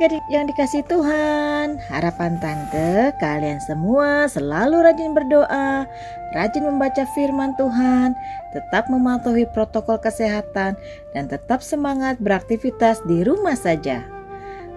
[0.00, 5.84] Yang dikasih Tuhan Harapan Tante kalian semua selalu rajin berdoa
[6.32, 8.16] Rajin membaca firman Tuhan
[8.56, 10.80] Tetap mematuhi protokol kesehatan
[11.12, 14.00] Dan tetap semangat beraktivitas di rumah saja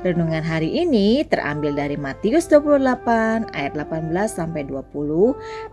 [0.04, 4.91] Renungan hari ini terambil dari Matius 28 ayat 18 sampai 20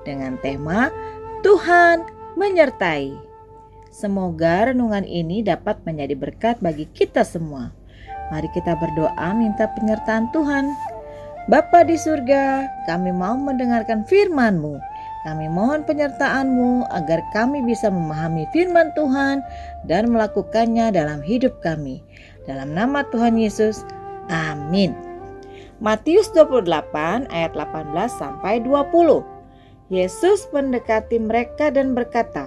[0.07, 0.95] dengan tema
[1.43, 2.07] Tuhan
[2.39, 3.17] menyertai.
[3.91, 7.80] Semoga renungan ini dapat menjadi berkat bagi kita semua.
[8.31, 10.71] Mari kita berdoa minta penyertaan Tuhan.
[11.51, 14.79] Bapa di surga, kami mau mendengarkan firman-Mu.
[15.27, 19.43] Kami mohon penyertaan-Mu agar kami bisa memahami firman Tuhan
[19.85, 22.01] dan melakukannya dalam hidup kami.
[22.47, 23.83] Dalam nama Tuhan Yesus,
[24.31, 24.95] amin.
[25.83, 29.25] Matius 28 ayat 18 sampai 20.
[29.91, 32.47] Yesus mendekati mereka dan berkata,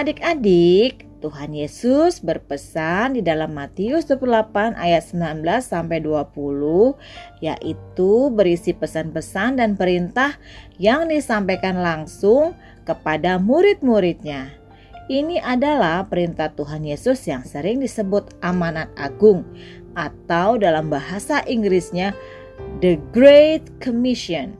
[0.00, 9.60] Adik-adik, Tuhan Yesus berpesan di dalam Matius 28 ayat 19 sampai 20 yaitu berisi pesan-pesan
[9.60, 10.40] dan perintah
[10.80, 12.56] yang disampaikan langsung
[12.88, 14.56] kepada murid-muridnya.
[15.12, 19.44] Ini adalah perintah Tuhan Yesus yang sering disebut amanat agung
[19.92, 22.16] atau dalam bahasa Inggrisnya
[22.80, 24.56] The Great Commission.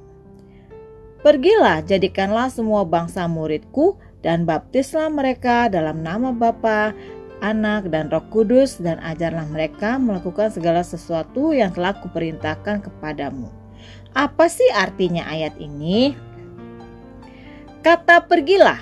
[1.24, 6.92] Pergilah jadikanlah semua bangsa muridku dan baptislah mereka dalam nama Bapa,
[7.40, 13.48] Anak, dan Roh Kudus dan ajarlah mereka melakukan segala sesuatu yang telah kuperintahkan kepadamu.
[14.12, 16.12] Apa sih artinya ayat ini?
[17.80, 18.76] Kata pergilah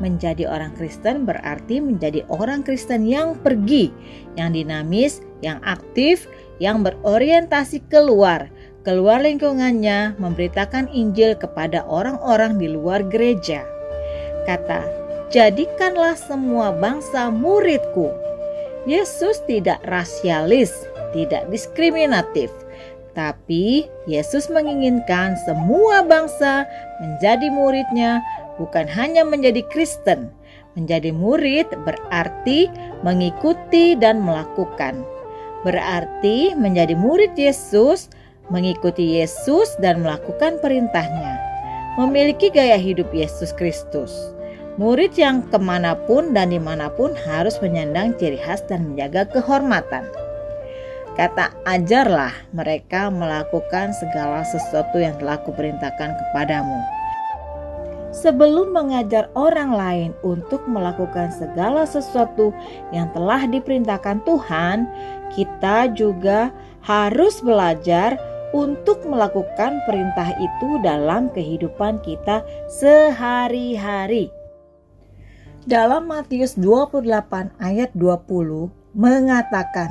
[0.00, 3.92] menjadi orang Kristen berarti menjadi orang Kristen yang pergi,
[4.40, 6.24] yang dinamis, yang aktif,
[6.56, 8.48] yang berorientasi keluar,
[8.88, 13.75] keluar lingkungannya, memberitakan Injil kepada orang-orang di luar gereja
[14.46, 14.86] berkata,
[15.34, 18.14] "Jadikanlah semua bangsa muridku."
[18.86, 20.70] Yesus tidak rasialis,
[21.10, 22.54] tidak diskriminatif,
[23.18, 26.62] tapi Yesus menginginkan semua bangsa
[27.02, 28.22] menjadi muridnya,
[28.62, 30.30] bukan hanya menjadi Kristen.
[30.78, 32.70] Menjadi murid berarti
[33.02, 35.02] mengikuti dan melakukan.
[35.66, 38.12] Berarti menjadi murid Yesus,
[38.52, 41.42] mengikuti Yesus dan melakukan perintahnya.
[41.96, 44.35] Memiliki gaya hidup Yesus Kristus.
[44.76, 49.24] Murid yang ke mana pun dan di mana pun harus menyandang ciri khas dan menjaga
[49.32, 50.04] kehormatan.
[51.16, 56.76] Kata ajarlah mereka melakukan segala sesuatu yang telah kuperintahkan kepadamu.
[58.12, 62.52] Sebelum mengajar orang lain untuk melakukan segala sesuatu
[62.92, 64.84] yang telah diperintahkan Tuhan,
[65.32, 66.52] kita juga
[66.84, 68.20] harus belajar
[68.52, 74.35] untuk melakukan perintah itu dalam kehidupan kita sehari-hari.
[75.66, 77.10] Dalam Matius 28
[77.58, 79.90] ayat 20 mengatakan,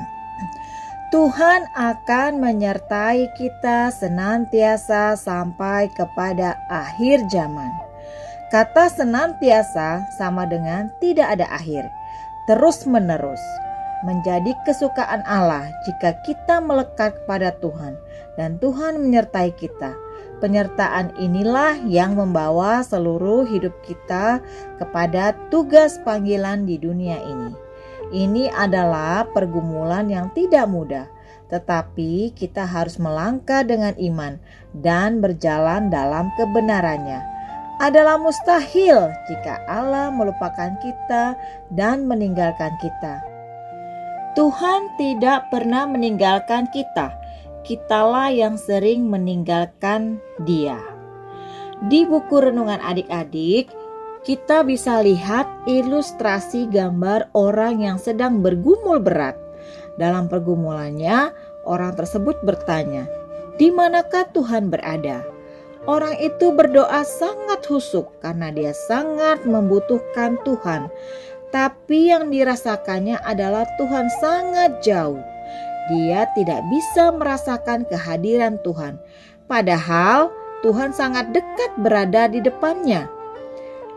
[1.12, 7.68] Tuhan akan menyertai kita senantiasa sampai kepada akhir zaman.
[8.56, 11.92] Kata senantiasa sama dengan tidak ada akhir,
[12.48, 13.44] terus menerus.
[14.08, 18.00] Menjadi kesukaan Allah jika kita melekat kepada Tuhan
[18.40, 20.05] dan Tuhan menyertai kita
[20.44, 24.44] Penyertaan inilah yang membawa seluruh hidup kita
[24.76, 27.56] kepada tugas panggilan di dunia ini.
[28.12, 31.08] Ini adalah pergumulan yang tidak mudah,
[31.48, 34.36] tetapi kita harus melangkah dengan iman
[34.76, 37.24] dan berjalan dalam kebenarannya.
[37.80, 41.36] Adalah mustahil jika Allah melupakan kita
[41.72, 43.24] dan meninggalkan kita.
[44.36, 47.25] Tuhan tidak pernah meninggalkan kita
[47.66, 50.78] kitalah yang sering meninggalkan dia.
[51.90, 53.74] Di buku renungan adik-adik,
[54.22, 59.36] kita bisa lihat ilustrasi gambar orang yang sedang bergumul berat.
[59.98, 61.34] Dalam pergumulannya,
[61.66, 63.10] orang tersebut bertanya,
[63.58, 65.26] "Di manakah Tuhan berada?"
[65.86, 70.90] Orang itu berdoa sangat husuk karena dia sangat membutuhkan Tuhan,
[71.54, 75.22] tapi yang dirasakannya adalah Tuhan sangat jauh
[75.92, 78.98] dia tidak bisa merasakan kehadiran Tuhan,
[79.46, 80.34] padahal
[80.66, 83.06] Tuhan sangat dekat berada di depannya.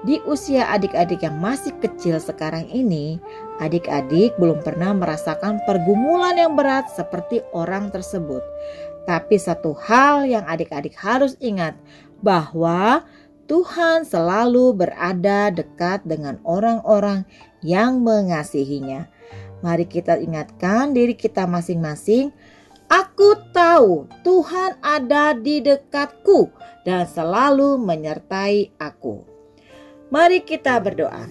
[0.07, 3.19] Di usia adik-adik yang masih kecil sekarang ini,
[3.59, 8.45] adik-adik belum pernah merasakan pergumulan yang berat seperti orang tersebut.
[9.11, 11.75] Tapi satu hal yang adik-adik harus ingat
[12.23, 13.03] bahwa
[13.49, 17.25] Tuhan selalu berada dekat dengan orang-orang
[17.65, 19.09] yang mengasihinya.
[19.61, 22.31] Mari kita ingatkan diri kita masing-masing.
[22.89, 26.49] Aku tahu Tuhan ada di dekatku
[26.89, 29.27] dan selalu menyertai aku.
[30.09, 31.29] Mari kita berdoa.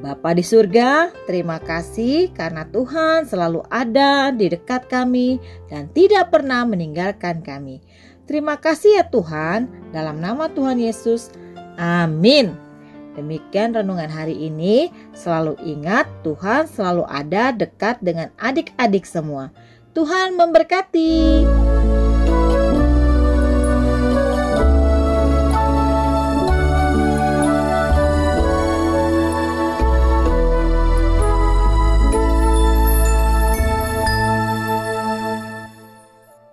[0.00, 5.38] Bapa di surga, terima kasih karena Tuhan selalu ada di dekat kami
[5.70, 7.78] dan tidak pernah meninggalkan kami.
[8.24, 11.30] Terima kasih ya Tuhan, dalam nama Tuhan Yesus.
[11.76, 12.63] Amin.
[13.14, 14.90] Demikian renungan hari ini.
[15.14, 19.54] Selalu ingat, Tuhan selalu ada dekat dengan adik-adik semua.
[19.94, 21.63] Tuhan memberkati.